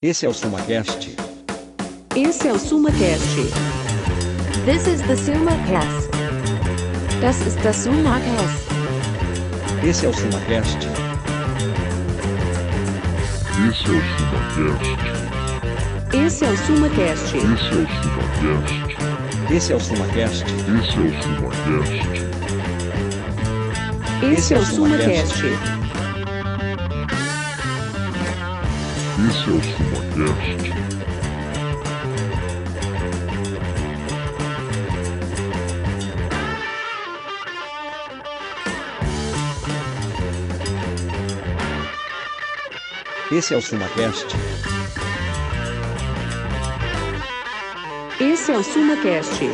[0.00, 1.16] Esse é o SumaCast.
[2.14, 3.34] Esse é o SumaCast.
[4.64, 6.08] This is the SumaCast.
[7.20, 8.68] Das ist das SumaCast.
[9.82, 10.78] Esse é o SumaCast.
[16.16, 17.32] Esse é o SumaCast.
[17.36, 17.36] Esse
[19.50, 19.74] Esse é o SumaCast.
[19.74, 19.74] é o SumaCast.
[19.74, 20.44] Esse é o SumaCast.
[24.22, 25.42] Esse é o SumaCast.
[29.20, 30.68] Esse é o SumaCast.
[43.30, 44.26] Esse é o SumaCast.
[48.20, 49.50] Esse é o SumaCast.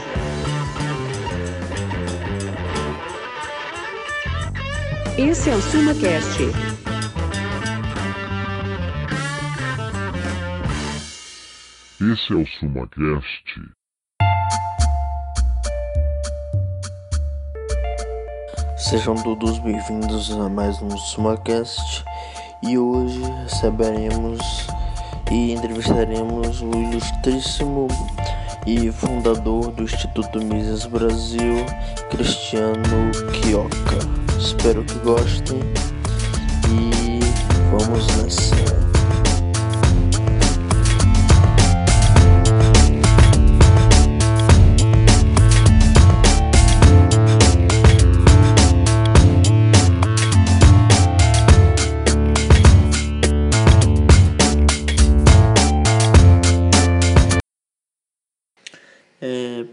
[5.16, 6.73] Esse é o SumaCast.
[12.12, 13.60] Esse é o SumaCast.
[18.76, 22.04] Sejam todos bem-vindos a mais um SumaCast
[22.62, 24.38] e hoje receberemos
[25.32, 27.88] e entrevistaremos o ilustríssimo
[28.66, 31.64] e fundador do Instituto Mises Brasil,
[32.10, 33.98] Cristiano Quioca.
[34.38, 35.60] Espero que gostem
[36.68, 37.20] e
[37.70, 38.83] vamos nessa.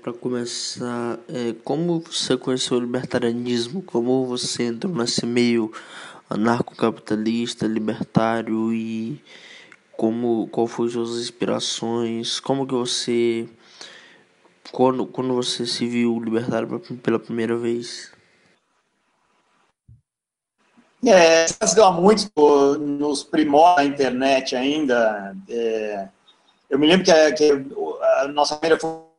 [0.02, 3.83] Para começar, é, como você conheceu o libertarianismo?
[3.83, 5.71] Como você entrou nesse meio
[6.30, 9.21] anarcocapitalista, libertário e
[9.95, 12.39] como qual foram suas inspirações?
[12.39, 13.47] Como que você
[14.71, 18.11] quando quando você se viu libertário pela primeira vez?
[21.05, 22.30] É, se há muito
[22.80, 25.36] nos primórdios da internet ainda.
[25.49, 26.08] É,
[26.70, 27.52] eu me lembro que a, que
[28.20, 29.11] a nossa primeira foi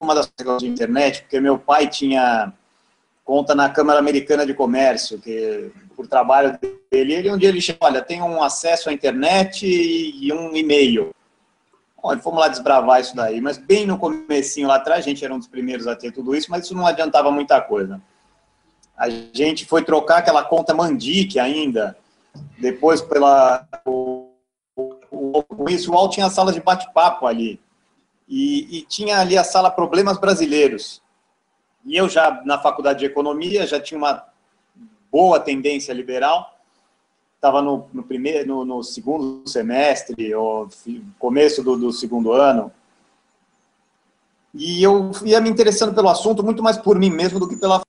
[0.00, 2.52] uma das coisas de internet, porque meu pai tinha
[3.24, 6.58] conta na Câmara Americana de Comércio, que por trabalho
[6.90, 11.14] dele, ele um dia ele chegou, olha, tem um acesso à internet e um e-mail.
[12.00, 15.34] Olha, fomos lá desbravar isso daí, mas bem no comecinho lá atrás, a gente era
[15.34, 18.00] um dos primeiros a ter tudo isso, mas isso não adiantava muita coisa.
[18.96, 21.96] A gente foi trocar aquela conta Mandic ainda,
[22.58, 24.30] depois pela o,
[24.76, 27.60] o, o, isso, o UOL tinha sala de bate-papo ali.
[28.28, 31.00] E, e, tinha ali a sala Problemas Brasileiros.
[31.84, 34.22] E eu já, na faculdade de Economia, já tinha uma
[35.10, 36.58] boa tendência liberal,
[37.34, 40.68] estava no, no, primeiro, no, no, segundo semestre, ou
[41.18, 42.70] começo do, do, segundo ano,
[44.52, 47.80] e eu ia me interessando pelo assunto muito mais por mim mesmo do que pela...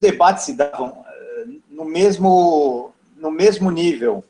[0.00, 1.04] Debates se davam
[1.80, 4.24] no mesmo, no mesmo nível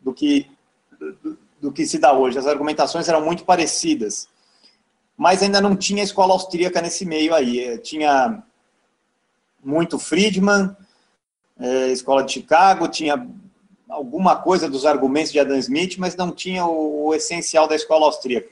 [0.00, 0.50] do que
[1.60, 2.38] do que se dá hoje.
[2.38, 4.28] As argumentações eram muito parecidas,
[5.16, 7.78] mas ainda não tinha escola austríaca nesse meio aí.
[7.78, 8.42] Tinha
[9.62, 10.74] muito Friedman,
[11.58, 13.26] é, escola de Chicago, tinha
[13.88, 18.06] alguma coisa dos argumentos de Adam Smith, mas não tinha o, o essencial da escola
[18.06, 18.48] austríaca.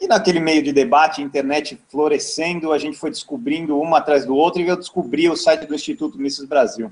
[0.00, 4.62] E naquele meio de debate, internet florescendo, a gente foi descobrindo uma atrás do outro
[4.62, 6.90] e eu descobri o site do Instituto Mises Brasil.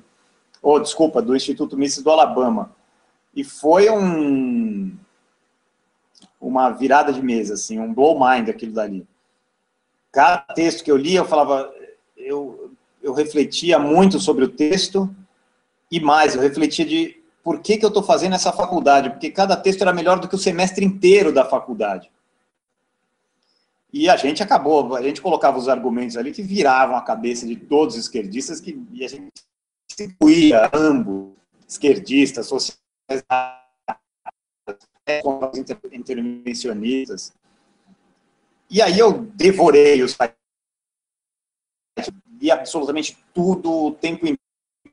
[0.61, 2.71] Ou, desculpa, do Instituto Mises do Alabama.
[3.35, 4.68] E foi um
[6.41, 9.07] uma virada de mesa, assim, um blow mind aquilo dali.
[10.13, 11.73] Cada texto que eu lia, eu falava,
[12.17, 12.73] eu,
[13.03, 15.15] eu refletia muito sobre o texto
[15.91, 19.57] e mais, eu refletia de por que, que eu estou fazendo essa faculdade, porque cada
[19.57, 22.11] texto era melhor do que o semestre inteiro da faculdade.
[23.93, 27.57] E a gente acabou, a gente colocava os argumentos ali que viravam a cabeça de
[27.57, 29.33] todos os esquerdistas, que, e a gente
[29.87, 31.33] distribuía ambos,
[31.67, 32.79] esquerdistas, socialistas,
[35.93, 37.33] intervencionistas.
[38.71, 40.37] E aí eu devorei os sites,
[42.41, 44.27] li absolutamente tudo, o tempo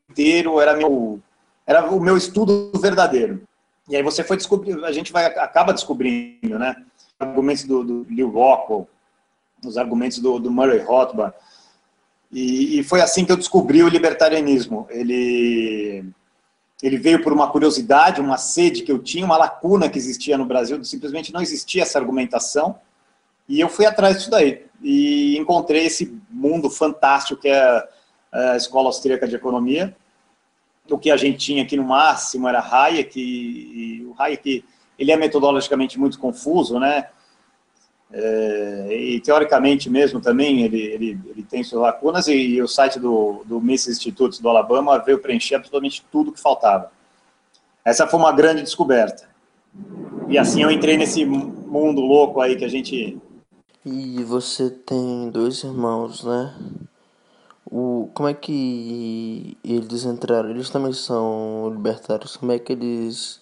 [0.09, 1.19] inteiro, era, meu,
[1.65, 3.41] era o meu estudo verdadeiro.
[3.87, 6.75] E aí você foi descobrir, a gente vai, acaba descobrindo, né?
[7.19, 8.87] Argumentos do, do Leo Rockwell,
[9.63, 11.35] os argumentos do, do Murray Rothbard.
[12.31, 14.87] E, e foi assim que eu descobri o libertarianismo.
[14.89, 16.05] Ele
[16.83, 20.45] ele veio por uma curiosidade, uma sede que eu tinha, uma lacuna que existia no
[20.45, 22.79] Brasil, simplesmente não existia essa argumentação,
[23.47, 27.87] e eu fui atrás disso daí, e encontrei esse mundo fantástico que é
[28.31, 29.95] a Escola Austríaca de Economia,
[30.89, 34.63] o que a gente tinha aqui no máximo era Hayek, e, e o Hayek
[34.97, 37.07] ele é metodologicamente muito confuso, né?
[38.11, 42.99] É, e teoricamente mesmo também ele, ele, ele tem suas lacunas, e, e, o site
[42.99, 46.91] do, do Mises Institute do Alabama veio preencher absolutamente tudo que faltava.
[47.83, 49.27] Essa foi uma grande descoberta.
[50.27, 53.17] E assim eu entrei nesse mundo louco aí que a gente.
[53.85, 56.55] E você tem dois irmãos, né?
[57.69, 60.49] O, como é que eles entraram?
[60.49, 62.37] Eles também são libertários.
[62.37, 63.41] Como é que eles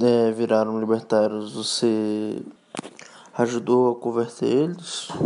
[0.00, 1.52] é, viraram libertários?
[1.52, 2.42] Você
[3.36, 5.08] ajudou a converter eles?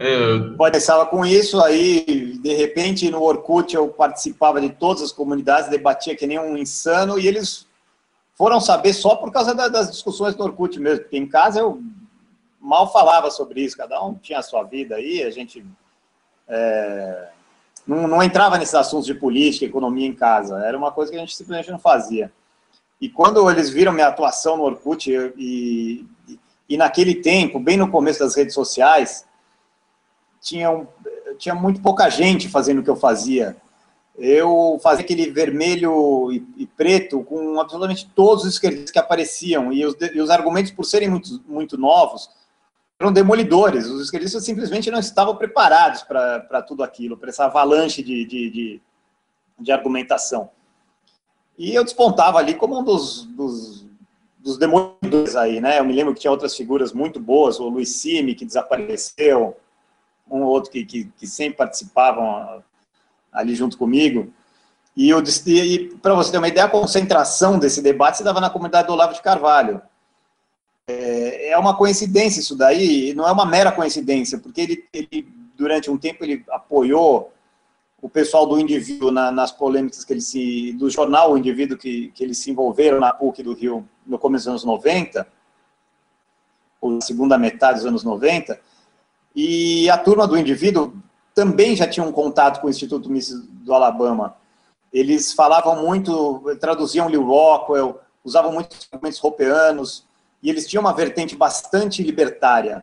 [0.00, 5.10] É, eu pensava com isso, aí de repente no Orkut eu participava de todas as
[5.10, 7.66] comunidades, debatia que nem um insano, e eles
[8.36, 11.82] foram saber só por causa das discussões do Orkut mesmo, porque em casa eu
[12.60, 15.66] mal falava sobre isso, cada um tinha a sua vida aí, a gente
[16.46, 17.28] é,
[17.84, 21.20] não, não, entrava nesses assuntos de política, economia em casa, era uma coisa que a
[21.20, 22.32] gente simplesmente não fazia.
[23.00, 27.90] E quando eles viram minha atuação no Orkut, e, e, e naquele tempo, bem no
[27.90, 29.24] começo das redes sociais,
[30.40, 30.86] tinha, um,
[31.38, 33.56] tinha muito pouca gente fazendo o que eu fazia.
[34.16, 39.86] Eu fazia aquele vermelho e, e preto com absolutamente todos os esquerdistas que apareciam, e
[39.86, 42.28] os, e os argumentos, por serem muito, muito novos,
[42.98, 43.86] eram demolidores.
[43.86, 48.82] Os esquerdistas simplesmente não estavam preparados para tudo aquilo, para essa avalanche de, de, de,
[49.60, 50.50] de, argumentação.
[51.58, 53.84] E eu despontava ali como um dos, dos,
[54.38, 55.80] dos, aí, né?
[55.80, 59.56] Eu me lembro que tinha outras figuras muito boas, o Luiz Simi, que desapareceu,
[60.30, 62.62] um ou outro que, que, que sempre participavam
[63.32, 64.32] ali junto comigo.
[64.96, 68.86] E, e para você ter uma ideia, a concentração desse debate se dava na comunidade
[68.86, 69.82] do Olavo de Carvalho.
[70.86, 75.90] É, é uma coincidência isso daí, não é uma mera coincidência, porque ele, ele durante
[75.90, 77.32] um tempo, ele apoiou
[78.00, 80.72] o pessoal do indivíduo na, nas polêmicas que ele se.
[80.74, 84.44] do jornal O Indivíduo que, que eles se envolveram na PUC do Rio no começo
[84.44, 85.26] dos anos 90,
[86.80, 88.58] ou na segunda metade dos anos 90,
[89.34, 90.94] e a turma do indivíduo
[91.34, 94.36] também já tinha um contato com o Instituto Mises do Alabama.
[94.92, 100.04] Eles falavam muito, traduziam Lewis Rockwell, usavam muitos argumentos ropeanos,
[100.42, 102.82] e eles tinham uma vertente bastante libertária.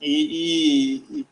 [0.00, 1.26] E, e,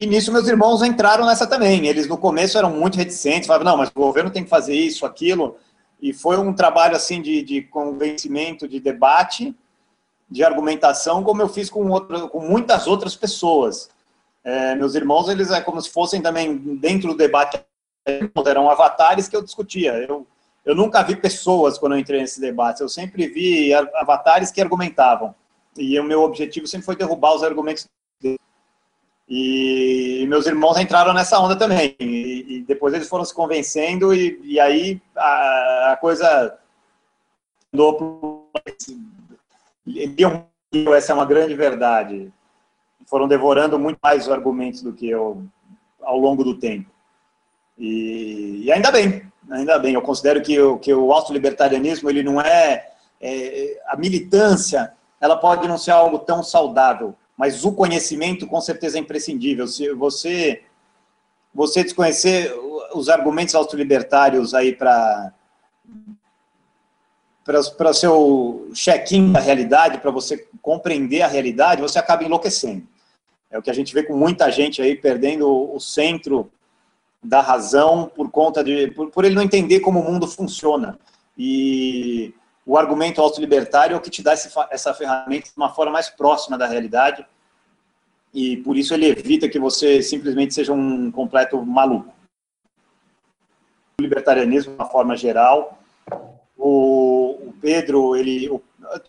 [0.00, 1.86] e, nisso meus irmãos entraram nessa também.
[1.86, 5.06] Eles no começo eram muito reticentes, falavam, não, mas o governo tem que fazer isso,
[5.06, 5.56] aquilo.
[6.00, 9.54] E foi um trabalho assim de, de convencimento, de debate,
[10.30, 11.88] de argumentação, como eu fiz com,
[12.28, 13.88] com muitas outras pessoas.
[14.44, 17.60] É, meus irmãos, eles é como se fossem também dentro do debate,
[18.46, 19.94] eram avatares que eu discutia.
[19.94, 20.26] Eu
[20.66, 25.32] eu nunca vi pessoas quando eu entrei nesse debate, eu sempre vi avatares que argumentavam.
[25.76, 27.86] E o meu objetivo sempre foi derrubar os argumentos
[28.20, 28.38] deles.
[29.28, 31.96] E meus irmãos entraram nessa onda também.
[31.98, 36.56] E, depois eles foram se convencendo, e, e aí a, a coisa
[37.72, 38.50] andou
[40.96, 42.32] essa é uma grande verdade.
[43.06, 45.44] Foram devorando muito mais os argumentos do que eu
[46.02, 46.90] ao longo do tempo.
[47.78, 49.94] E, e ainda bem, ainda bem.
[49.94, 52.90] Eu considero que que o auto-libertarianismo, ele não é,
[53.20, 58.96] é, A militância, ela pode não ser algo tão saudável, mas o conhecimento, com certeza,
[58.96, 59.66] é imprescindível.
[59.66, 60.62] Se você,
[61.54, 62.52] você desconhecer
[62.94, 65.32] os argumentos auto-libertários aí para
[67.78, 72.84] para seu check-in da realidade, para você compreender a realidade, você acaba enlouquecendo.
[73.48, 76.50] É o que a gente vê com muita gente aí perdendo o centro
[77.22, 80.98] da razão por conta de por, por ele não entender como o mundo funciona.
[81.38, 82.34] E
[82.66, 86.10] o argumento autolibertário é o que te dá esse, essa ferramenta de uma forma mais
[86.10, 87.24] próxima da realidade.
[88.34, 92.12] E por isso ele evita que você simplesmente seja um completo maluco.
[94.00, 95.78] O libertarianismo, de uma forma geral,
[96.58, 98.60] o, o Pedro, ele, o,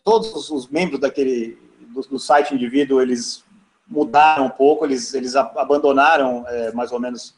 [0.04, 1.58] todos os membros daquele
[1.90, 3.44] do, do, site indivíduo, eles
[3.88, 7.36] mudaram um pouco, eles, eles abandonaram é, mais ou menos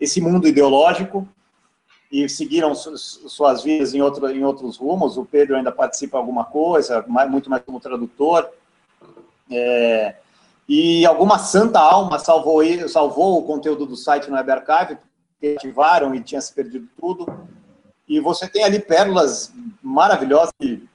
[0.00, 1.26] esse mundo ideológico
[2.12, 5.16] e seguiram suas vidas em, outro, em outros rumos.
[5.16, 8.50] O Pedro ainda participa alguma coisa, muito mais como tradutor.
[9.50, 10.16] É,
[10.68, 14.98] e alguma santa alma salvou, salvou o conteúdo do site no Web Archive,
[15.30, 17.26] porque ativaram e tinha se perdido tudo.
[18.06, 19.50] E você tem ali pérolas
[19.82, 20.86] maravilhosas, que,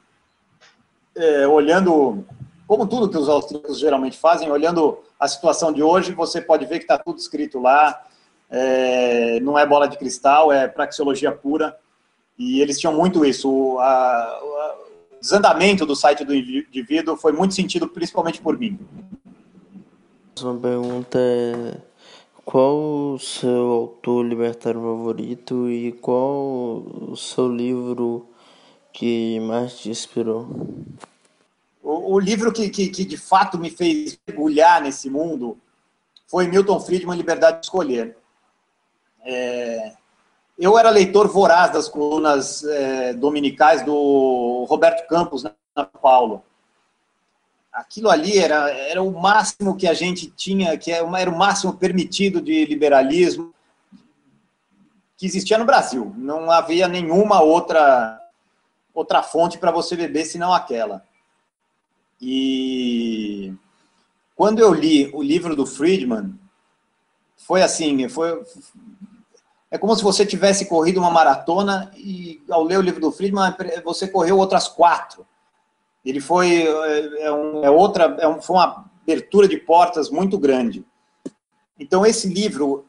[1.16, 2.24] é, olhando,
[2.68, 6.78] como tudo que os austríacos geralmente fazem, olhando a situação de hoje, você pode ver
[6.78, 8.06] que está tudo escrito lá,
[8.50, 11.78] é, não é bola de cristal, é praxeologia pura.
[12.38, 13.50] E eles tinham muito isso.
[13.50, 18.80] O, a, o desandamento do site do indivíduo foi muito sentido, principalmente por mim.
[20.42, 21.78] Uma pergunta é
[22.46, 26.78] Qual o seu autor libertário favorito e qual
[27.10, 28.30] o seu livro
[28.94, 30.48] que mais te inspirou?
[31.84, 35.58] O, o livro que, que, que, de fato me fez mergulhar nesse mundo
[36.28, 38.17] foi Milton Friedman, Liberdade de Escolher.
[39.30, 39.94] É,
[40.58, 46.44] eu era leitor voraz das colunas é, dominicais do Roberto Campos, na Paulo
[47.78, 51.78] aquilo ali era, era o máximo que a gente tinha, que é era o máximo
[51.78, 53.54] permitido de liberalismo
[55.16, 56.12] que existia no Brasil.
[56.18, 58.20] Não havia nenhuma outra
[58.94, 61.06] outra fonte para você beber senão aquela.
[62.20, 63.54] E
[64.36, 66.34] quando eu li o livro do Friedman,
[67.36, 68.44] foi assim, foi
[69.70, 73.54] é como se você tivesse corrido uma maratona e ao ler o livro do Friedman
[73.84, 75.26] você correu outras quatro
[76.10, 80.38] ele foi é, é, um, é outra, é um, foi uma abertura de portas muito
[80.38, 80.86] grande.
[81.78, 82.86] Então esse livro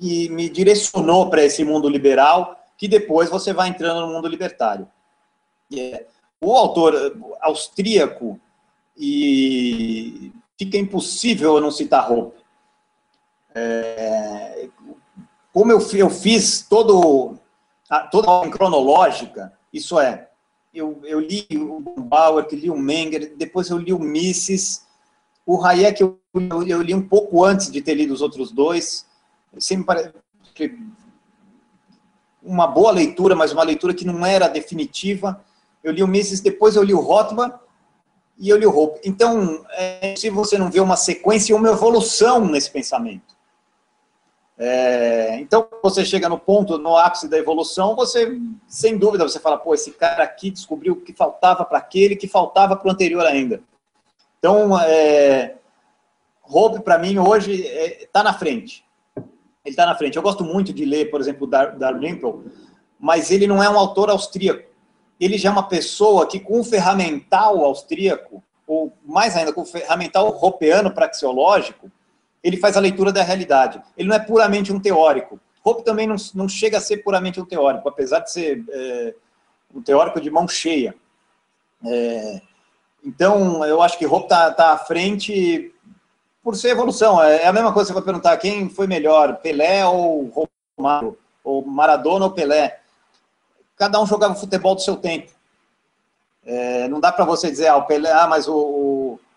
[0.00, 4.88] me, me direcionou para esse mundo liberal, que depois você vai entrando no mundo libertário.
[5.76, 6.06] É,
[6.40, 8.40] o autor austríaco
[8.96, 12.42] e fica impossível eu não citar Hope.
[13.54, 14.68] É,
[15.54, 17.38] como eu, eu fiz todo,
[18.10, 20.28] toda a cronológica, isso é,
[20.74, 24.84] eu, eu li o Bauer, li o Menger, depois eu li o Mises,
[25.46, 29.06] o Hayek eu, eu, eu, li um pouco antes de ter lido os outros dois,
[29.56, 30.12] sempre parece
[32.42, 35.40] uma boa leitura, mas uma leitura que não era definitiva.
[35.84, 37.54] Eu li o Mises, depois eu li o Rothbard
[38.36, 39.00] e eu li o Hope.
[39.04, 43.33] Então, é, se você não vê uma sequência e uma evolução nesse pensamento.
[44.56, 49.58] É, então, você chega no ponto, no ápice da evolução, você, sem dúvida, você fala,
[49.58, 53.26] pô, esse cara aqui descobriu o que faltava para aquele, que faltava para o anterior
[53.26, 53.60] ainda.
[54.38, 55.56] Então, é,
[56.46, 58.84] Hope, para mim, hoje, está é, na frente.
[59.16, 60.16] Ele está na frente.
[60.16, 62.44] Eu gosto muito de ler, por exemplo, Dar Dalrymple,
[63.00, 64.68] mas ele não é um autor austríaco.
[65.18, 69.66] Ele já é uma pessoa que, com o ferramental austríaco, ou mais ainda, com o
[69.66, 71.90] ferramental ropeano praxeológico,
[72.44, 73.80] ele faz a leitura da realidade.
[73.96, 75.40] Ele não é puramente um teórico.
[75.64, 79.14] Hope também não, não chega a ser puramente um teórico, apesar de ser é,
[79.74, 80.94] um teórico de mão cheia.
[81.86, 82.42] É,
[83.02, 85.74] então, eu acho que Hope está tá à frente
[86.42, 87.22] por ser evolução.
[87.22, 90.46] É, é a mesma coisa que você vai perguntar quem foi melhor, Pelé ou
[90.76, 92.80] Romário, ou Maradona ou Pelé.
[93.74, 95.32] Cada um jogava futebol do seu tempo.
[96.44, 98.54] É, não dá para você dizer, ah, o Pelé, ah, mas o,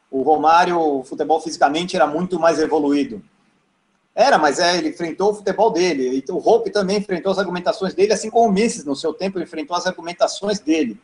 [0.10, 3.22] o Romário, o futebol fisicamente era muito mais evoluído.
[4.16, 6.24] Era, mas é, ele enfrentou o futebol dele.
[6.28, 9.40] E o Hope também enfrentou as argumentações dele, assim como o Misses, no seu tempo,
[9.40, 11.00] enfrentou as argumentações dele.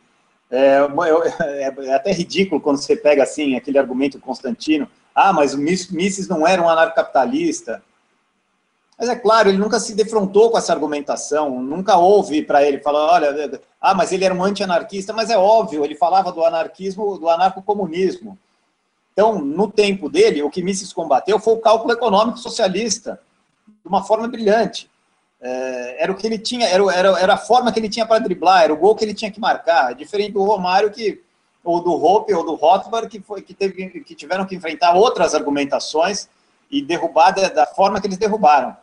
[0.50, 0.80] É,
[1.42, 4.88] é, é, até ridículo quando você pega assim aquele argumento Constantino.
[5.14, 7.82] Ah, mas o Misses não era um anarcocapitalista.
[8.98, 13.12] Mas é claro, ele nunca se defrontou com essa argumentação, nunca houve para ele falar,
[13.12, 17.28] olha, ah, mas ele era um anti-anarquista, mas é óbvio, ele falava do anarquismo, do
[17.28, 18.38] anarcocomunismo.
[19.14, 23.20] Então, no tempo dele, o que Mises combateu foi o cálculo econômico socialista,
[23.66, 24.90] de uma forma brilhante.
[25.40, 28.18] É, era o que ele tinha, era, era, era a forma que ele tinha para
[28.18, 31.22] driblar, era o gol que ele tinha que marcar, diferente do Romário que
[31.62, 35.34] ou do Hope ou do Rothbard que foi que teve que tiveram que enfrentar outras
[35.34, 36.28] argumentações
[36.70, 38.76] e derrubar da, da forma que eles derrubaram.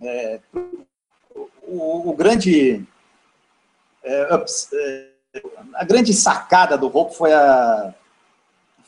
[0.00, 0.40] É,
[1.66, 2.84] o, o, grande
[4.02, 4.28] é,
[4.74, 5.42] é,
[5.74, 7.94] a grande sacada do Hope foi a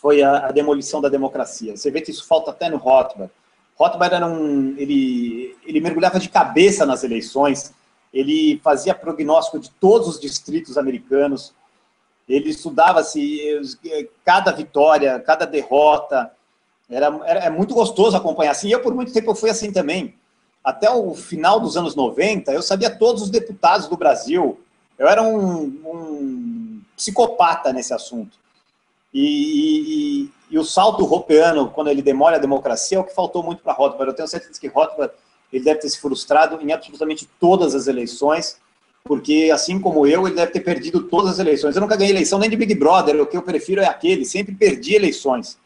[0.06, 1.76] foi a, a, demolição da democracia.
[1.76, 3.28] Você vê que isso falta até no Rothbard.
[3.76, 7.75] Rothbard era um, ele, ele mergulhava de cabeça nas eleições,
[8.14, 11.52] ele fazia prognóstico de todos os distritos americanos,
[12.28, 13.60] ele estudava se
[14.25, 16.30] cada vitória, cada derrota,
[16.88, 18.68] era, era é muito gostoso acompanhar assim.
[18.70, 20.14] Eu por muito tempo fui assim também.
[20.62, 24.60] Até o final dos anos 90, eu sabia todos os deputados do Brasil.
[24.96, 28.45] Eu era um, um psicopata nesse assunto.
[29.18, 33.42] E, e, e, o salto ropeano, quando ele demora a democracia, é o que faltou
[33.42, 34.11] muito para Rothbard.
[34.11, 35.11] Eu tenho certeza que Rothbard
[35.50, 38.61] ele deve ter se frustrado em absolutamente todas as eleições,
[39.04, 41.75] porque, assim como eu, ele deve ter perdido todas as eleições.
[41.75, 44.54] Eu nunca ganhei eleição nem de Big Brother, o que eu prefiro é aquele, sempre
[44.54, 45.58] perdi eleições.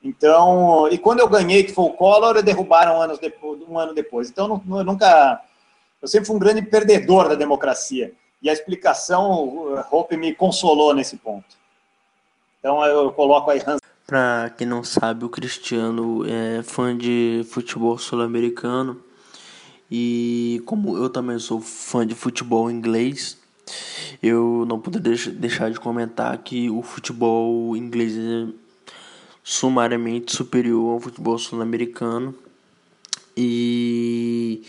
[0.00, 4.30] Então, e quando eu ganhei, que foi o Collor, derrubaram anos depois, um ano depois.
[4.30, 5.42] Então, eu nunca.
[6.00, 8.12] Eu sempre fui um grande perdedor da democracia.
[8.40, 11.63] E a explicação, Hope me consolou nesse ponto.
[12.64, 13.78] Então eu coloco aí Hans.
[14.06, 18.98] Pra quem não sabe, o Cristiano é fã de futebol sul-americano.
[19.90, 23.36] E como eu também sou fã de futebol inglês,
[24.22, 28.46] eu não poderia deixar de comentar que o futebol inglês é
[29.42, 32.34] sumariamente superior ao futebol sul-americano.
[33.36, 34.62] e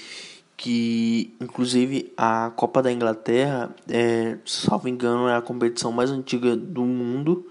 [0.58, 6.82] que inclusive a Copa da Inglaterra, é, salvo engano, é a competição mais antiga do
[6.84, 7.48] mundo.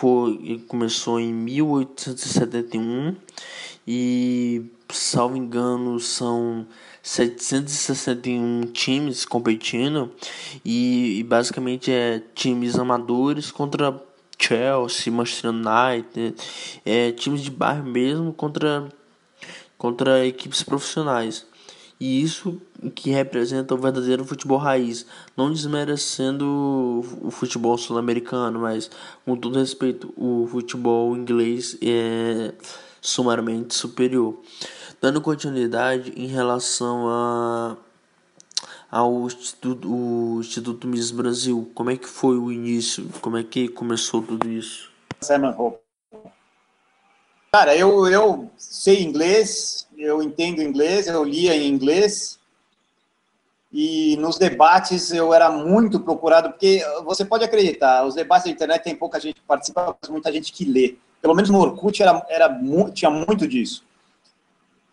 [0.00, 3.16] Foi, começou em 1871
[3.84, 6.64] e, salvo engano, são
[7.02, 10.12] 761 times competindo
[10.64, 14.00] e, e basicamente é times amadores contra
[14.38, 16.36] Chelsea, Manchester United,
[16.84, 18.88] é, times de bairro mesmo contra,
[19.76, 21.44] contra equipes profissionais.
[22.00, 22.60] E isso
[22.94, 25.04] que representa o verdadeiro futebol raiz,
[25.36, 28.88] não desmerecendo o futebol sul-americano, mas
[29.24, 32.54] com todo respeito, o futebol inglês é
[33.00, 34.38] sumariamente superior.
[35.00, 37.76] Dando continuidade em relação a
[38.90, 43.08] ao Instituto, o Instituto Miss Brasil, como é que foi o início?
[43.20, 44.90] Como é que começou tudo isso?
[47.52, 52.38] Cara, eu, eu sei inglês, eu entendo inglês, eu lia em inglês.
[53.70, 58.82] E nos debates eu era muito procurado, porque você pode acreditar, os debates da internet
[58.82, 60.96] tem pouca gente que participa, mas muita gente que lê.
[61.20, 62.60] Pelo menos no Orkut era, era,
[62.94, 63.84] tinha muito disso.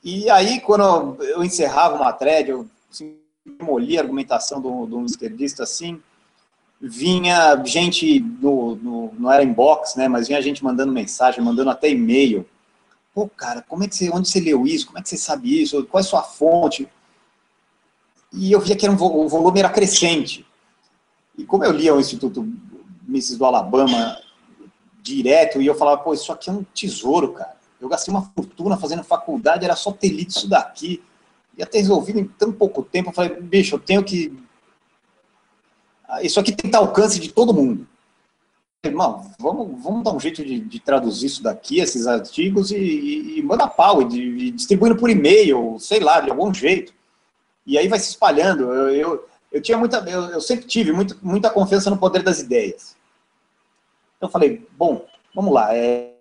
[0.03, 3.15] E aí, quando eu encerrava uma thread, eu assim,
[3.59, 6.01] a argumentação de um esquerdista assim,
[6.81, 11.89] vinha gente, no, no, não era inbox, né, mas vinha gente mandando mensagem, mandando até
[11.89, 12.45] e-mail.
[13.15, 14.87] Pô, cara, como é que você, onde você leu isso?
[14.87, 15.85] Como é que você sabe isso?
[15.85, 16.87] Qual é a sua fonte?
[18.33, 20.45] E eu via que era um, o volume era crescente.
[21.37, 22.45] E como eu lia o Instituto
[23.07, 24.19] Mises do Alabama
[25.01, 27.55] direto, e eu falava, pô, isso aqui é um tesouro, cara.
[27.79, 31.01] Eu gastei uma fortuna fazendo faculdade, era só ter lido isso daqui.
[31.57, 33.11] Ia ter resolvido em tão pouco tempo.
[33.11, 34.37] Eu falei, bicho, eu tenho que
[36.21, 37.87] isso aqui tem que estar alcance de todo mundo.
[38.87, 43.39] Irmão, vamos, vamos dar um jeito de, de traduzir isso daqui, esses artigos, e, e,
[43.39, 46.93] e manda pau, e, e distribuindo por e-mail, sei lá, de algum jeito.
[47.65, 48.71] E aí vai se espalhando.
[48.71, 52.39] Eu, eu, eu tinha muita, eu, eu, sempre tive muito, muita confiança no poder das
[52.39, 52.95] ideias.
[54.17, 56.13] Então eu falei, bom, vamos lá, é,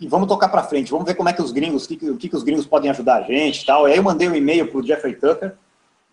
[0.00, 2.36] e vamos tocar para frente, vamos ver como é que os gringos, o que, que,
[2.36, 3.88] os gringos podem ajudar a gente tal.
[3.88, 5.56] E aí eu mandei um e-mail para o Jeffrey Tucker,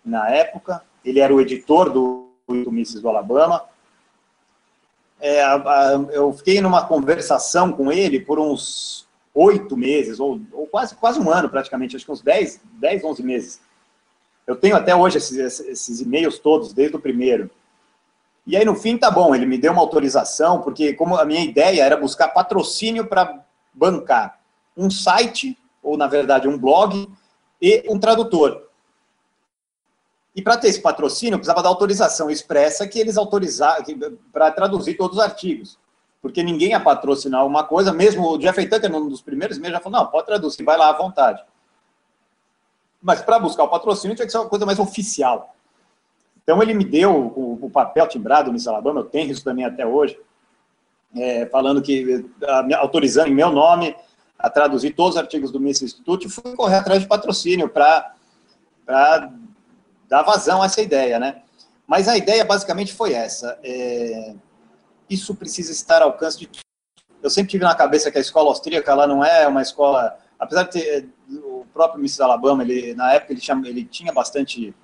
[0.06, 0.84] na época.
[1.04, 3.64] Ele era o editor do, Misses do Alabama.
[5.20, 5.44] É,
[6.12, 11.30] eu fiquei numa conversação com ele por uns oito meses, ou, ou, quase, quase um
[11.30, 13.62] ano praticamente, acho que uns 10, 10 11 meses.
[14.46, 17.50] Eu tenho até hoje esses, esses e-mails todos, desde o primeiro.
[18.46, 21.44] E aí, no fim, tá bom, ele me deu uma autorização, porque como a minha
[21.44, 24.40] ideia era buscar patrocínio para bancar
[24.76, 27.08] um site, ou na verdade um blog,
[27.62, 28.71] e um tradutor.
[30.36, 33.84] E para ter esse patrocínio, precisava da autorização expressa que eles autorizaram
[34.32, 35.78] para traduzir todos os artigos.
[36.22, 39.80] Porque ninguém ia patrocinar uma coisa, mesmo o Jeffrey Tucker, num dos primeiros meses, já
[39.80, 41.44] falou: não, pode traduzir, vai lá à vontade.
[43.02, 45.56] Mas para buscar o patrocínio tinha que ser uma coisa mais oficial.
[46.44, 49.86] Então ele me deu o, o papel timbrado Miss Alabama, eu tenho isso também até
[49.86, 50.20] hoje,
[51.16, 52.26] é, falando que,
[52.78, 53.96] autorizando em meu nome
[54.38, 58.14] a traduzir todos os artigos do Miss Institute, fui correr atrás de patrocínio para
[60.12, 61.42] dar vazão a essa ideia, né?
[61.88, 63.58] Mas a ideia basicamente foi essa.
[63.64, 64.36] É,
[65.10, 66.50] isso precisa estar ao alcance de.
[67.24, 70.64] Eu sempre tive na cabeça que a escola austríaca ela não é uma escola, apesar
[70.64, 72.24] de ter o próprio Mrs.
[72.24, 74.76] Alabama, ele na época ele, chama, ele tinha bastante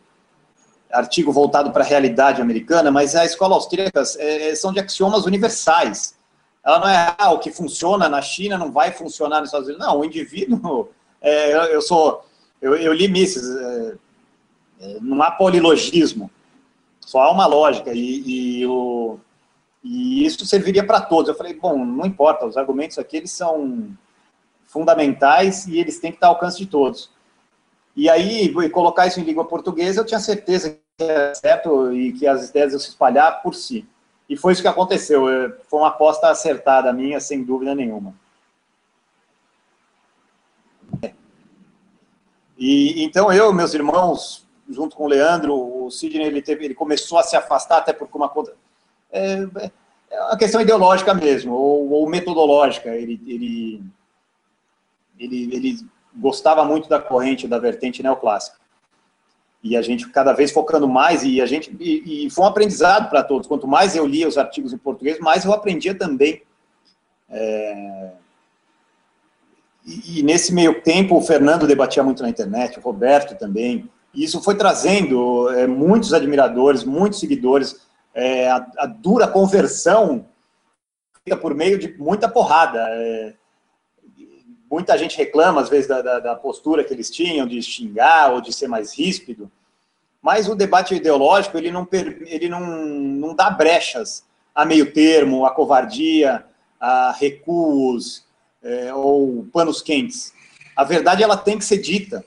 [0.90, 6.16] artigo voltado para a realidade americana, mas a escola austríaca é, são de axiomas universais.
[6.66, 9.86] Ela não é ah, o que funciona na China não vai funcionar nos Estados Unidos.
[9.86, 10.90] Não, o indivíduo.
[11.20, 12.24] É, eu, sou,
[12.62, 13.44] eu, eu li Mises.
[14.80, 16.30] É, é, não há polilogismo,
[17.00, 19.18] só há uma lógica, e, e, o,
[19.84, 21.30] e isso serviria para todos.
[21.30, 23.90] Eu falei, bom, não importa, os argumentos aqui eles são
[24.66, 27.10] fundamentais e eles têm que estar ao alcance de todos.
[27.96, 32.28] E aí, colocar isso em língua portuguesa, eu tinha certeza que era certo e que
[32.28, 33.88] as ideias iam se espalhar por si.
[34.30, 35.26] E foi isso que aconteceu.
[35.68, 38.14] Foi uma aposta acertada minha, sem dúvida nenhuma.
[42.58, 45.54] E então eu, meus irmãos, junto com o Leandro,
[45.86, 48.54] o Sidney ele, teve, ele começou a se afastar até por uma conta.
[49.12, 49.48] É,
[50.10, 52.90] é uma questão ideológica mesmo, ou, ou metodológica.
[52.90, 53.84] Ele, ele,
[55.20, 55.80] ele, ele
[56.16, 58.58] gostava muito da corrente, da vertente neoclássica.
[59.64, 63.10] E a gente cada vez focando mais, e a gente e, e foi um aprendizado
[63.10, 63.48] para todos.
[63.48, 66.42] Quanto mais eu lia os artigos em português, mais eu aprendia também.
[67.30, 68.12] É,
[69.86, 73.90] e, e, nesse meio tempo, o Fernando debatia muito na internet, o Roberto também.
[74.14, 77.80] Isso foi trazendo é, muitos admiradores, muitos seguidores,
[78.14, 80.26] é, a, a, dura conversão
[81.24, 82.80] feita por meio de muita porrada.
[82.90, 83.34] É,
[84.70, 88.42] muita gente reclama, às vezes, da, da, da, postura que eles tinham, de xingar ou
[88.42, 89.52] de ser mais ríspido,
[90.22, 95.52] mas o debate ideológico, ele não, ele não, não dá brechas a meio termo, a
[95.52, 96.44] covardia,
[96.80, 98.26] a recuos
[98.62, 100.34] é, ou panos quentes.
[100.76, 102.26] A verdade, ela tem que ser dita.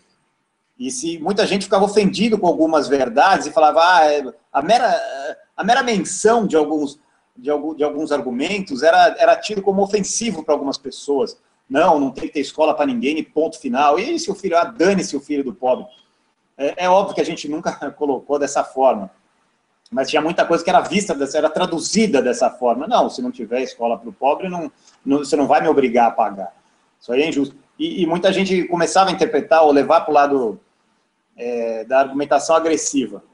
[0.80, 5.36] E se muita gente ficava ofendido com algumas verdades e falava, ah, é, a mera,
[5.54, 6.98] a mera menção de alguns,
[7.36, 11.38] de, algum, de alguns argumentos era, era tido como ofensivo para algumas pessoas.
[11.68, 13.98] Não, não tem que ter escola para ninguém ponto final.
[13.98, 15.84] E se o filho, ah, dane-se o filho do pobre.
[16.56, 19.10] É, é, óbvio que a gente nunca colocou dessa forma.
[19.92, 22.86] Mas tinha muita coisa que era vista, era traduzida dessa forma.
[22.86, 24.72] Não, se não tiver escola para o pobre, não,
[25.04, 26.56] não, você não vai me obrigar a pagar.
[26.98, 27.54] Isso aí é injusto.
[27.78, 30.60] E, e muita gente começava a interpretar ou levar para o lado
[31.40, 33.24] é, da argumentação agressiva.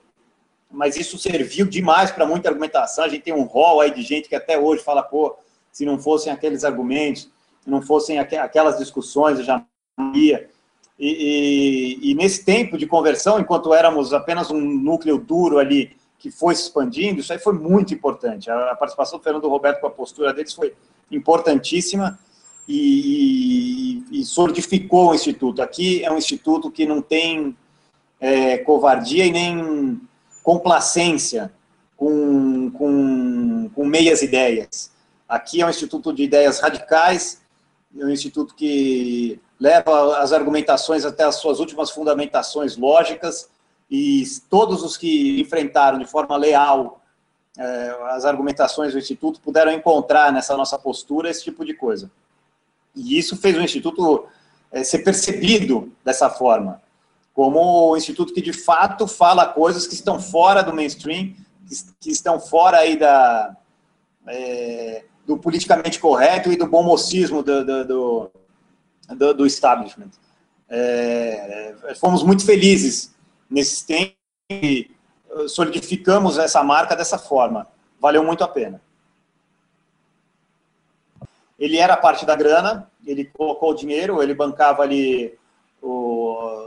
[0.71, 3.05] Mas isso serviu demais para muita argumentação.
[3.05, 5.37] A gente tem um rol aí de gente que até hoje fala, pô,
[5.73, 7.29] se não fossem aqueles argumentos,
[7.61, 9.65] se não fossem aqu aquelas discussões, eu já
[10.15, 10.49] ia.
[10.99, 16.31] E, e, e, nesse tempo de conversão, enquanto éramos apenas um núcleo duro ali que
[16.31, 18.51] foi se expandindo, isso aí foi muito importante.
[18.51, 20.75] A, a participação do Fernando Roberto com a postura deles foi
[21.11, 22.19] importantíssima
[22.67, 25.61] e, e, solidificou o Instituto.
[25.61, 27.55] Aqui é um instituto que não tem
[28.21, 30.01] é, covardia e nem
[30.43, 31.53] complacência
[31.97, 34.93] com, com, com meias ideias.
[35.29, 37.43] Aqui é um instituto de ideias radicais,
[37.99, 43.49] é um instituto que leva as argumentações até as suas últimas fundamentações lógicas,
[43.91, 47.01] e todos os que enfrentaram de forma leal
[47.59, 52.11] é, as argumentações do Instituto puderam encontrar nessa nossa postura esse tipo de coisa.
[52.95, 54.27] E isso fez o Instituto
[54.71, 56.83] é, ser percebido dessa forma
[57.37, 61.35] como um instituto que de fato fala coisas que estão fora do mainstream,
[62.01, 63.55] que estão fora aí da,
[64.27, 68.31] é, do politicamente correto e do bom mocismo do, do,
[69.15, 70.09] do, do establishment.
[70.67, 73.15] É, fomos muito felizes
[73.51, 74.17] nesses tempos
[74.51, 74.91] e
[75.47, 77.69] solidificamos essa marca dessa forma.
[78.01, 78.81] Valeu muito a pena.
[81.59, 85.39] Ele era parte da grana, ele colocou o dinheiro, ele bancava ali
[85.83, 86.67] o,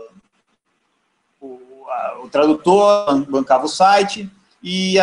[2.18, 4.29] o tradutor bancava o site
[4.61, 4.97] e,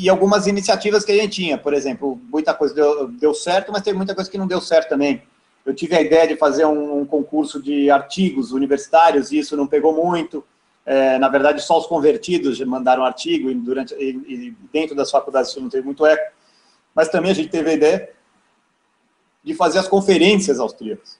[0.00, 1.58] e, algumas iniciativas que a gente tinha.
[1.58, 4.88] Por exemplo, muita coisa deu, deu, certo, mas teve muita coisa que não deu certo
[4.88, 5.22] também.
[5.64, 9.66] Eu tive a ideia de fazer um, um concurso de artigos universitários e isso não
[9.66, 10.44] pegou muito.
[10.84, 15.50] É, na verdade, só os convertidos mandaram artigo e, durante, e, e dentro das faculdades
[15.50, 16.32] isso não teve muito eco.
[16.94, 18.10] Mas também a gente teve a ideia
[19.44, 21.18] de fazer as conferências austríacas,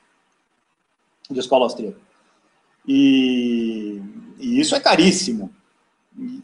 [1.28, 1.98] de escola austríaca.
[2.88, 4.00] E
[4.38, 5.51] e isso é caríssimo.
[6.18, 6.42] E,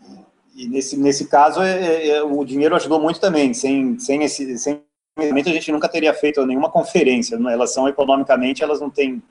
[0.54, 3.52] e nesse, nesse caso, é, é, é, o dinheiro ajudou muito também.
[3.54, 4.82] Sem, sem esse sem
[5.16, 7.38] a gente nunca teria feito nenhuma conferência.
[7.38, 7.52] Né?
[7.52, 9.22] Elas são economicamente, elas não têm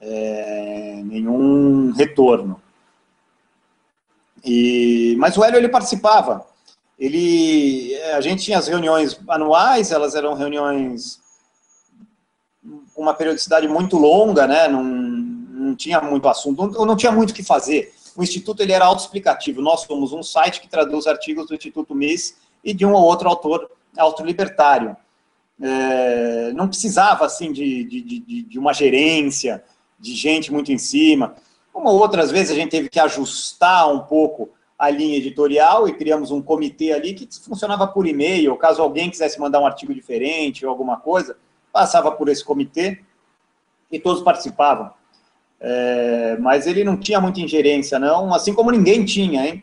[0.00, 2.60] é, nenhum retorno.
[4.44, 6.46] E, mas o Hélio, ele participava.
[6.98, 11.20] Ele, a gente tinha as reuniões anuais, elas eram reuniões
[12.94, 14.68] com uma periodicidade muito longa, né?
[14.68, 15.11] Num,
[15.72, 17.92] não tinha muito assunto, não, não tinha muito o que fazer.
[18.14, 19.62] O Instituto ele era autoexplicativo.
[19.62, 23.28] Nós somos um site que traduz artigos do Instituto Miss e de um ou outro
[23.28, 24.96] autor autolibertário.
[25.60, 29.64] É, não precisava, assim, de, de, de, de uma gerência,
[29.98, 31.34] de gente muito em cima.
[31.74, 35.94] Uma ou outras vezes a gente teve que ajustar um pouco a linha editorial e
[35.94, 38.56] criamos um comitê ali que funcionava por e-mail.
[38.56, 41.36] Caso alguém quisesse mandar um artigo diferente ou alguma coisa,
[41.72, 43.00] passava por esse comitê
[43.90, 44.90] e todos participavam.
[45.64, 49.62] É, mas ele não tinha muita ingerência, não, assim como ninguém tinha, hein?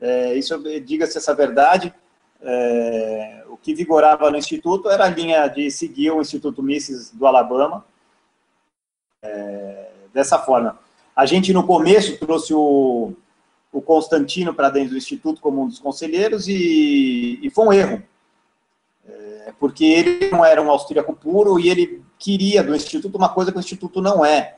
[0.00, 1.94] É, isso, diga-se essa verdade,
[2.42, 7.24] é, o que vigorava no Instituto era a linha de seguir o Instituto Mises do
[7.28, 7.84] Alabama,
[9.22, 10.80] é, dessa forma.
[11.14, 13.14] A gente, no começo, trouxe o,
[13.72, 18.02] o Constantino para dentro do Instituto como um dos conselheiros e, e foi um erro,
[19.08, 23.52] é, porque ele não era um austríaco puro e ele queria do Instituto uma coisa
[23.52, 24.55] que o Instituto não é, é,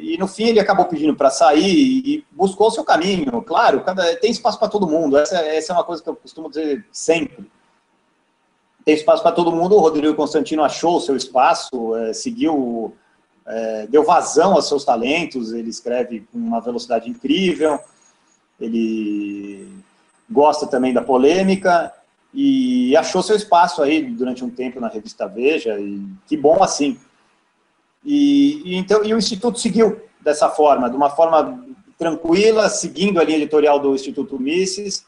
[0.00, 3.42] e no fim ele acabou pedindo para sair e buscou o seu caminho.
[3.42, 5.16] Claro, cada, tem espaço para todo mundo.
[5.16, 7.50] Essa, essa, é uma coisa que eu costumo dizer sempre.
[8.84, 9.76] Tem espaço para todo mundo.
[9.76, 12.94] O Rodrigo Constantino achou o seu espaço, é, seguiu,
[13.46, 15.52] é, deu vazão aos seus talentos.
[15.52, 17.78] Ele escreve com uma velocidade incrível.
[18.60, 19.68] Ele
[20.30, 21.92] gosta também da polêmica
[22.32, 25.78] e achou seu espaço aí durante um tempo na revista Veja.
[25.78, 26.98] E que bom assim.
[28.06, 31.66] E, e, então, e o Instituto seguiu dessa forma, de uma forma
[31.98, 35.04] tranquila, seguindo a linha editorial do Instituto Mises,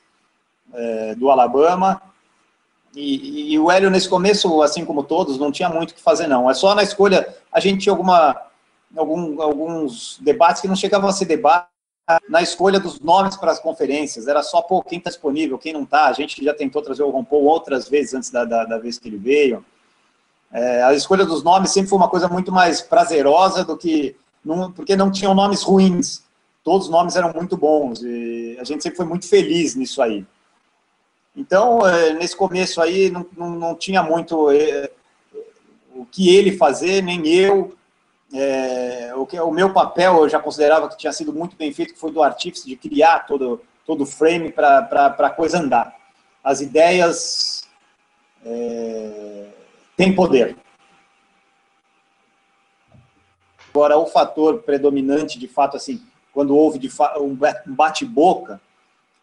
[0.74, 2.02] é, do Alabama,
[2.94, 6.26] E, e, o Hélio, nesse começo, assim como todos, não tinha muito o que fazer,
[6.26, 6.50] não.
[6.50, 8.34] É só na escolha, a gente tinha alguma,
[8.96, 11.68] algum, alguns debates que não chegavam a ser debate
[12.28, 14.26] na escolha dos nomes para as conferências.
[14.26, 16.06] Era só, pô, quem está disponível, quem não está.
[16.06, 19.08] A gente já tentou trazer o Rompou outras vezes antes da, da, da vez que
[19.08, 19.64] ele veio.
[20.52, 24.16] É, a escolha dos nomes sempre foi uma coisa muito mais prazerosa do que...
[24.74, 26.22] Porque não tinham nomes ruins.
[26.64, 28.02] Todos os nomes eram muito bons.
[28.02, 30.24] E a gente sempre foi muito feliz nisso aí.
[31.36, 34.90] Então, é, nesse começo aí, não, não, não tinha muito é,
[35.94, 37.74] o que ele fazer, nem eu.
[38.34, 41.94] É, o, que, o meu papel eu já considerava que tinha sido muito bem feito,
[41.94, 45.96] que foi do artífice, de criar todo, todo o frame para a coisa andar.
[46.42, 47.62] As ideias
[48.44, 49.46] é,
[49.98, 50.56] têm poder.
[53.70, 56.88] Agora, o fator predominante, de fato, assim, quando houve
[57.20, 58.60] um bate-boca,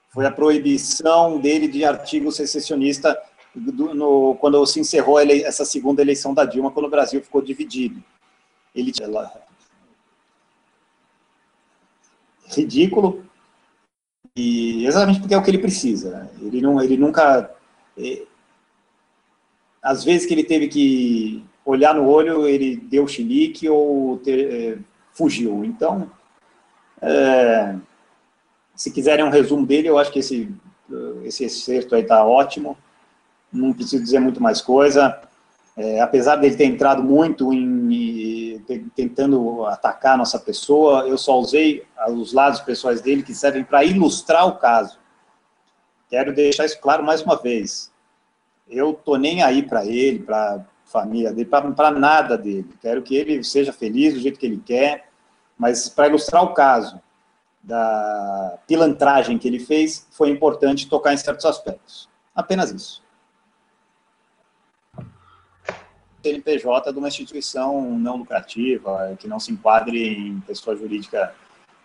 [0.10, 3.18] foi a proibição dele de artigo secessionista
[3.56, 7.42] do, no, quando se encerrou ele, essa segunda eleição da Dilma, quando o Brasil ficou
[7.42, 8.04] dividido.
[8.74, 9.32] Ele ela,
[12.48, 13.26] ridículo
[14.36, 16.30] e exatamente porque é o que ele precisa.
[16.42, 17.50] Ele não, ele nunca,
[17.98, 18.24] é,
[19.86, 24.78] às vezes que ele teve que olhar no olho, ele deu chilique ou ter, é,
[25.14, 25.64] fugiu.
[25.64, 26.10] Então,
[27.00, 27.76] é,
[28.76, 30.52] se quiserem um resumo dele, eu acho que esse,
[31.24, 32.76] esse excerto aí está ótimo.
[33.54, 35.22] Não preciso dizer muito mais coisa.
[35.78, 41.38] É, apesar dele ter entrado muito em, em, tentando atacar a nossa pessoa, eu só
[41.38, 44.98] usei os lados pessoais dele que servem para ilustrar o caso.
[46.10, 47.94] Quero deixar isso claro mais uma vez.
[48.68, 52.70] Eu tô nem aí para ele, para família dele, para nada dele.
[52.82, 55.10] Quero que ele seja feliz do jeito que ele quer,
[55.58, 57.00] mas para ilustrar o caso
[57.62, 62.08] da pilantragem que ele fez, foi importante tocar em certos aspectos.
[62.34, 63.04] Apenas isso.
[66.22, 71.34] CNPJ de uma instituição não lucrativa, que não se enquadre em pessoa jurídica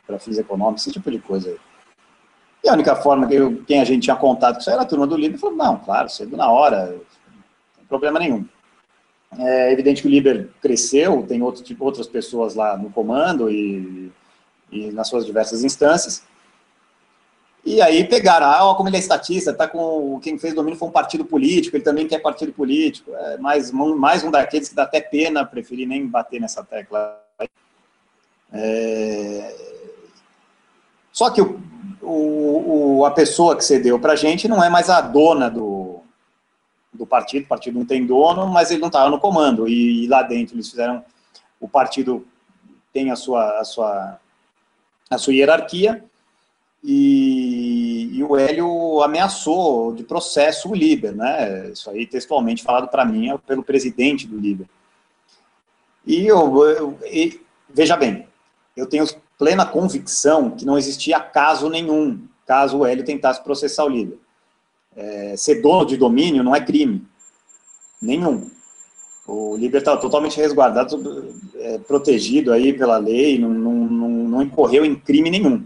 [0.07, 1.57] para fins econômicos, esse tipo de coisa.
[2.63, 4.87] E a única forma que eu, quem a gente tinha contato com isso era a
[4.87, 6.97] turma do Liber, falou, não, claro, cedo na hora,
[7.79, 8.45] não problema nenhum.
[9.39, 14.13] É evidente que o Liber cresceu, tem outro, tipo, outras pessoas lá no comando e
[14.71, 16.23] e nas suas diversas instâncias.
[17.65, 20.93] E aí pegaram, ah, como ele é estatista, tá com quem fez domínio foi um
[20.93, 23.15] partido político, ele também quer partido político.
[23.15, 27.21] É mais, mais um daqueles que dá até pena, preferi nem bater nessa tecla.
[28.53, 29.80] É...
[31.13, 31.59] Só que o,
[32.03, 36.01] o, a pessoa que cedeu para a gente não é mais a dona do,
[36.93, 39.69] do partido, o partido não tem dono, mas ele não estava no comando.
[39.69, 41.05] E, e, lá dentro eles fizeram,
[41.61, 42.27] o partido
[42.93, 44.19] tem a sua, a sua
[45.11, 46.05] a sua hierarquia,
[46.83, 51.69] e, e, o Hélio ameaçou de processo o Liber, né?
[51.71, 54.67] Isso aí textualmente falado para mim é pelo presidente do Liber.
[56.07, 58.27] E, eu, eu e, veja bem,
[58.75, 59.05] eu tenho
[59.41, 64.19] plena convicção que não existia caso nenhum, caso o Hélio tentasse processar o Liber.
[64.95, 67.07] É, ser dono de domínio não é crime,
[68.03, 68.51] nenhum.
[69.27, 74.85] O Liber está totalmente resguardado, é, protegido aí pela lei, não, não, não, não incorreu
[74.85, 75.65] em crime nenhum.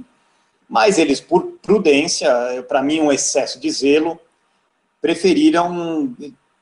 [0.69, 2.31] Mas eles, por prudência,
[2.69, 4.21] para mim um excesso de zelo,
[5.03, 6.15] preferiram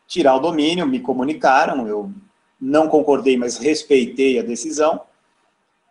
[0.06, 2.10] tirar o domínio, me comunicaram, eu
[2.58, 5.02] não concordei, mas respeitei a decisão,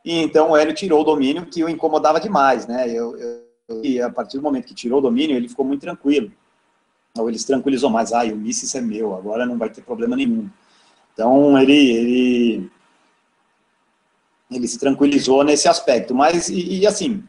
[0.04, 4.02] e então o Hélio tirou o domínio, que o incomodava demais, né, eu, eu, e
[4.02, 6.32] a partir do momento que tirou o domínio, ele ficou muito tranquilo,
[7.18, 10.16] ou ele se tranquilizou mais, ah, o Mises é meu, agora não vai ter problema
[10.16, 10.50] nenhum.
[11.14, 12.72] Então, ele, ele,
[14.50, 16.16] ele se tranquilizou nesse aspecto.
[16.16, 17.24] Mas, e, e assim,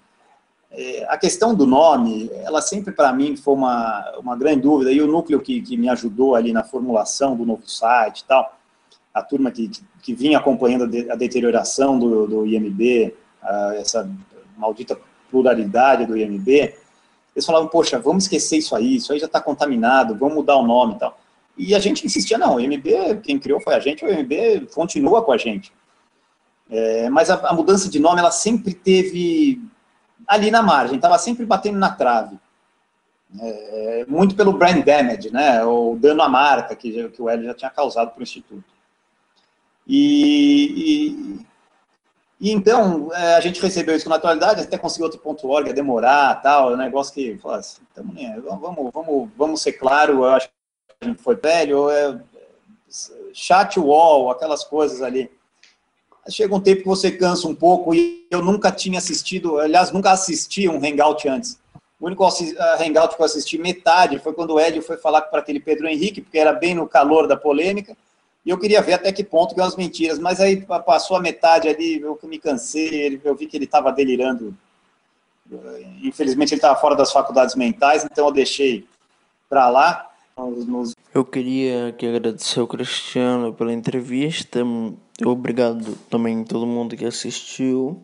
[0.70, 5.02] é, a questão do nome, ela sempre para mim foi uma, uma grande dúvida, e
[5.02, 8.58] o núcleo que, que me ajudou ali na formulação do novo site e tal,
[9.12, 9.70] a turma que,
[10.02, 13.14] que, vinha acompanhando a deterioração do, do IMB,
[13.78, 14.08] essa
[14.56, 14.98] maldita
[15.30, 16.48] pluralidade do IMB,
[17.34, 20.66] eles falavam, poxa, vamos esquecer isso aí, isso aí já está contaminado, vamos mudar o
[20.66, 21.18] nome e tal.
[21.56, 25.22] E a gente insistia, não, o MB, quem criou foi a gente, o MB continua
[25.22, 25.72] com a gente.
[26.70, 29.60] É, mas a, a, mudança de nome, ela sempre teve
[30.26, 32.38] ali na margem, estava sempre batendo na trave.
[33.40, 37.54] É, muito pelo brand damage, né, o dano à marca que, que o Hélio já
[37.54, 38.64] tinha causado para o Instituto.
[39.86, 41.42] E,
[42.40, 45.68] e, e então, é, a gente recebeu isso com naturalidade, até conseguiu outro ponto org,
[45.68, 47.82] a demorar, tal, é negócio que, assim,
[48.44, 50.48] vamos, vamos, vamos ser claro, eu acho
[51.18, 52.16] foi velho, é,
[53.32, 55.30] chat wall, aquelas coisas ali.
[56.28, 60.12] Chega um tempo que você cansa um pouco e eu nunca tinha assistido, aliás, nunca
[60.12, 61.58] assisti um Hangout antes.
[61.98, 65.60] O único hangout que eu assisti metade foi quando o Ed foi falar para aquele
[65.60, 67.96] Pedro Henrique, porque era bem no calor da polêmica,
[68.44, 71.68] e eu queria ver até que ponto eram as mentiras, mas aí passou a metade
[71.68, 74.56] ali, eu me cansei, eu vi que ele estava delirando.
[76.02, 78.86] Infelizmente ele estava fora das faculdades mentais, então eu deixei
[79.48, 80.08] para lá.
[81.14, 84.60] Eu queria agradecer ao Cristiano pela entrevista.
[85.24, 88.02] Obrigado também a todo mundo que assistiu.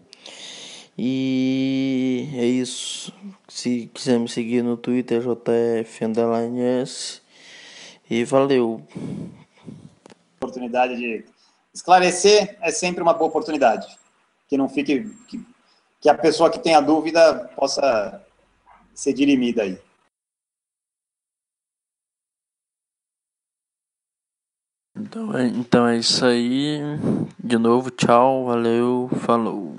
[0.96, 3.12] E é isso.
[3.48, 6.04] Se quiser me seguir no Twitter, JF
[8.10, 8.82] E valeu.
[10.48, 11.26] Oportunidade de
[11.74, 13.98] esclarecer é sempre uma boa oportunidade.
[14.48, 15.04] Que não fique.
[15.26, 15.46] Que,
[16.00, 18.24] que a pessoa que tenha dúvida possa
[18.94, 19.78] ser dirimida aí.
[24.96, 26.80] Então é, então é isso aí.
[27.38, 29.76] De novo, tchau, valeu, falou.